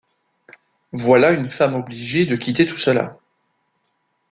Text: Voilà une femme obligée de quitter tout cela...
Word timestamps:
Voilà 0.93 1.29
une 1.29 1.51
femme 1.51 1.75
obligée 1.75 2.25
de 2.25 2.35
quitter 2.35 2.65
tout 2.65 2.75
cela... 2.75 3.19